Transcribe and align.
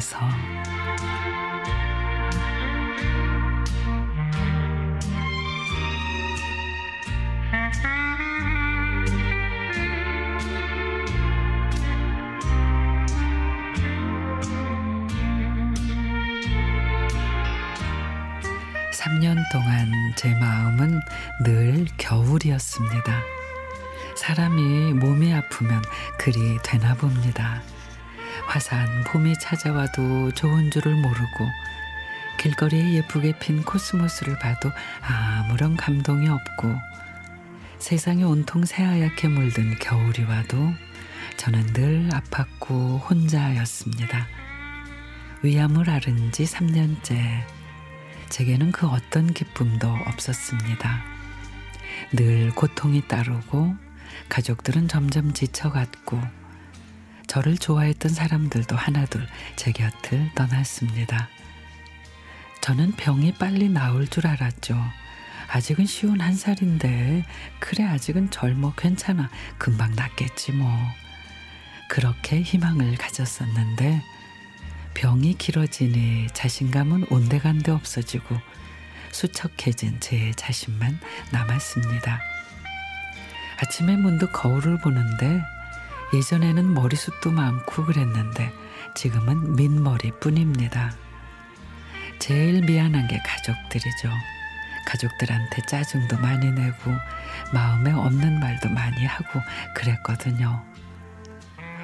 주옵소서. 0.00 0.16
3년 18.92 19.36
동안 19.50 19.90
제 20.16 20.34
마음은 20.34 21.00
늘 21.44 21.86
겨울이었습니다. 21.96 23.22
사람이 24.14 24.92
몸이 24.94 25.32
아프면 25.60 25.82
그리 26.18 26.58
되나 26.62 26.94
봅니다. 26.94 27.62
화사한 28.46 29.04
봄이 29.04 29.38
찾아와도 29.38 30.32
좋은 30.32 30.70
줄을 30.70 30.94
모르고 30.94 31.48
길거리에 32.38 32.94
예쁘게 32.94 33.38
핀 33.38 33.62
코스모스를 33.62 34.38
봐도 34.38 34.70
아무런 35.02 35.76
감동이 35.76 36.28
없고 36.28 36.74
세상이 37.78 38.24
온통 38.24 38.64
새하얗게 38.64 39.28
물든 39.28 39.78
겨울이 39.78 40.24
와도 40.24 40.72
저는 41.36 41.66
늘 41.74 42.08
아팠고 42.08 43.08
혼자였습니다. 43.08 44.26
위암을 45.42 45.88
앓은 45.88 46.32
지 46.32 46.44
3년째 46.44 47.44
제게는 48.30 48.72
그 48.72 48.86
어떤 48.86 49.32
기쁨도 49.32 49.88
없었습니다. 50.06 51.02
늘 52.12 52.50
고통이 52.54 53.02
따르고 53.08 53.89
가족들은 54.28 54.88
점점 54.88 55.32
지쳐갔고 55.32 56.20
저를 57.26 57.56
좋아했던 57.56 58.12
사람들도 58.12 58.74
하나둘 58.76 59.26
제 59.56 59.72
곁을 59.72 60.30
떠났습니다. 60.34 61.28
저는 62.60 62.92
병이 62.92 63.34
빨리 63.34 63.68
나을 63.68 64.06
줄 64.06 64.26
알았죠. 64.26 64.76
아직은 65.48 65.86
쉬운 65.86 66.20
한 66.20 66.34
살인데 66.34 67.24
그래 67.58 67.84
아직은 67.84 68.30
젊어 68.30 68.72
괜찮아 68.74 69.30
금방 69.58 69.94
낫겠지 69.94 70.52
뭐. 70.52 70.70
그렇게 71.88 72.40
희망을 72.40 72.96
가졌었는데 72.96 74.02
병이 74.94 75.34
길어지니 75.34 76.28
자신감은 76.34 77.06
온데간데 77.10 77.72
없어지고 77.72 78.36
수척해진 79.12 79.98
제 80.00 80.32
자신만 80.36 81.00
남았습니다. 81.32 82.20
아침에 83.62 83.94
문득 83.96 84.32
거울을 84.32 84.78
보는데 84.78 85.44
예전에는 86.14 86.72
머리숱도 86.72 87.30
많고 87.30 87.84
그랬는데 87.84 88.52
지금은 88.94 89.54
민머리 89.54 90.12
뿐입니다. 90.12 90.92
제일 92.18 92.62
미안한 92.64 93.06
게 93.06 93.18
가족들이죠. 93.18 94.10
가족들한테 94.86 95.62
짜증도 95.66 96.18
많이 96.18 96.50
내고 96.50 96.90
마음에 97.52 97.92
없는 97.92 98.40
말도 98.40 98.70
많이 98.70 99.04
하고 99.04 99.40
그랬거든요. 99.74 100.64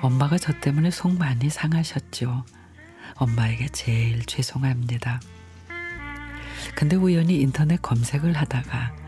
엄마가 0.00 0.38
저 0.38 0.58
때문에 0.60 0.90
속 0.90 1.18
많이 1.18 1.50
상하셨죠. 1.50 2.46
엄마에게 3.16 3.68
제일 3.68 4.24
죄송합니다. 4.24 5.20
근데 6.74 6.96
우연히 6.96 7.40
인터넷 7.40 7.80
검색을 7.82 8.32
하다가 8.32 9.07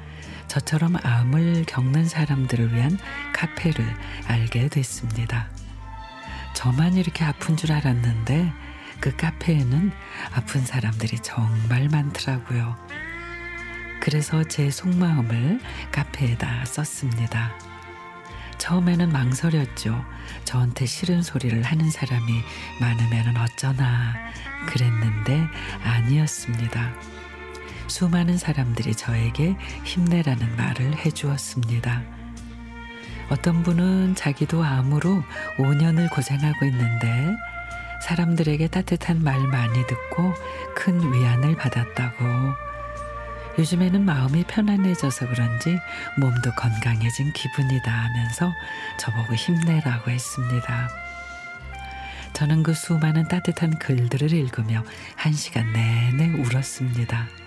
저처럼 0.50 0.96
암을 1.04 1.64
겪는 1.68 2.08
사람들을 2.08 2.74
위한 2.74 2.98
카페를 3.32 3.86
알게 4.26 4.66
됐습니다. 4.66 5.48
저만 6.54 6.94
이렇게 6.94 7.24
아픈 7.24 7.56
줄 7.56 7.70
알았는데 7.70 8.52
그 8.98 9.14
카페에는 9.14 9.92
아픈 10.34 10.66
사람들이 10.66 11.20
정말 11.20 11.88
많더라고요. 11.88 12.76
그래서 14.00 14.42
제 14.42 14.72
속마음을 14.72 15.60
카페에다 15.92 16.64
썼습니다. 16.64 17.56
처음에는 18.58 19.12
망설였죠. 19.12 20.04
저한테 20.44 20.84
싫은 20.84 21.22
소리를 21.22 21.62
하는 21.62 21.90
사람이 21.92 22.42
많으면 22.80 23.36
어쩌나 23.36 24.16
그랬는데 24.66 25.46
아니었습니다. 25.84 27.19
수많은 27.90 28.38
사람들이 28.38 28.94
저에게 28.94 29.56
힘내라는 29.84 30.56
말을 30.56 30.96
해주었습니다. 30.96 32.02
어떤 33.28 33.62
분은 33.62 34.14
자기도 34.14 34.64
암으로 34.64 35.22
5년을 35.58 36.10
고생하고 36.10 36.64
있는데 36.66 37.36
사람들에게 38.02 38.68
따뜻한 38.68 39.22
말 39.22 39.38
많이 39.40 39.86
듣고 39.86 40.32
큰 40.74 41.12
위안을 41.12 41.56
받았다고 41.56 42.24
요즘에는 43.58 44.04
마음이 44.04 44.44
편안해져서 44.44 45.28
그런지 45.28 45.78
몸도 46.18 46.52
건강해진 46.52 47.32
기분이다 47.32 47.90
하면서 47.90 48.52
저보고 48.98 49.34
힘내라고 49.34 50.10
했습니다. 50.10 50.88
저는 52.32 52.62
그 52.62 52.72
수많은 52.72 53.28
따뜻한 53.28 53.78
글들을 53.78 54.32
읽으며 54.32 54.82
한 55.16 55.32
시간 55.32 55.72
내내 55.72 56.28
울었습니다. 56.38 57.39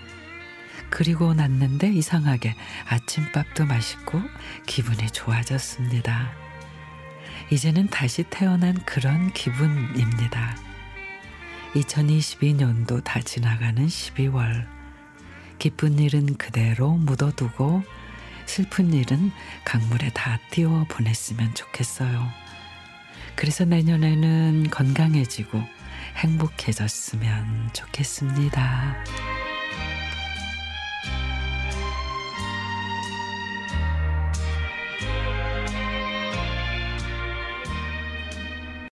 그리고 0.90 1.34
났는데 1.34 1.92
이상하게 1.92 2.54
아침밥도 2.88 3.66
맛있고 3.66 4.20
기분이 4.66 5.10
좋아졌습니다. 5.10 6.32
이제는 7.50 7.88
다시 7.88 8.24
태어난 8.24 8.74
그런 8.84 9.32
기분입니다. 9.32 10.56
2022년도 11.74 13.02
다 13.02 13.20
지나가는 13.20 13.86
12월. 13.86 14.66
기쁜 15.58 15.98
일은 15.98 16.36
그대로 16.36 16.92
묻어두고 16.92 17.82
슬픈 18.46 18.92
일은 18.92 19.32
강물에 19.64 20.10
다 20.10 20.38
띄워 20.50 20.84
보냈으면 20.88 21.54
좋겠어요. 21.54 22.28
그래서 23.34 23.64
내년에는 23.64 24.70
건강해지고 24.70 25.62
행복해졌으면 26.16 27.70
좋겠습니다. 27.72 29.33